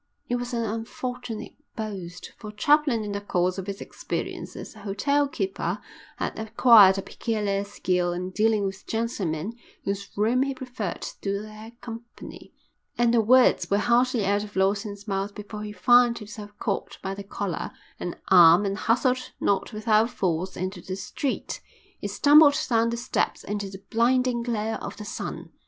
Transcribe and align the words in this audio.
It 0.27 0.37
was 0.37 0.51
an 0.55 0.63
unfortunate 0.63 1.53
boast, 1.75 2.31
for 2.39 2.51
Chaplin 2.51 3.03
in 3.03 3.11
the 3.11 3.21
course 3.21 3.59
of 3.59 3.67
his 3.67 3.81
experience 3.81 4.55
as 4.55 4.73
a 4.75 4.79
hotel 4.79 5.27
keeper 5.27 5.79
had 6.17 6.39
acquired 6.39 6.97
a 6.97 7.03
peculiar 7.03 7.63
skill 7.63 8.11
in 8.11 8.31
dealing 8.31 8.65
with 8.65 8.87
gentlemen 8.87 9.53
whose 9.83 10.09
room 10.17 10.41
he 10.41 10.55
preferred 10.55 11.03
to 11.03 11.39
their 11.43 11.73
company, 11.81 12.51
and 12.97 13.13
the 13.13 13.21
words 13.21 13.69
were 13.69 13.77
hardly 13.77 14.25
out 14.25 14.43
of 14.43 14.55
Lawson's 14.55 15.07
mouth 15.07 15.35
before 15.35 15.61
he 15.61 15.71
found 15.71 16.17
himself 16.17 16.49
caught 16.57 16.97
by 17.03 17.13
the 17.13 17.23
collar 17.23 17.69
and 17.99 18.17
arm 18.29 18.65
and 18.65 18.77
hustled 18.79 19.31
not 19.39 19.71
without 19.71 20.09
force 20.09 20.57
into 20.57 20.81
the 20.81 20.95
street. 20.95 21.61
He 21.99 22.07
stumbled 22.07 22.57
down 22.67 22.89
the 22.89 22.97
steps 22.97 23.43
into 23.43 23.69
the 23.69 23.83
blinding 23.91 24.41
glare 24.41 24.81
of 24.83 24.97
the 24.97 25.05
sun. 25.05 25.51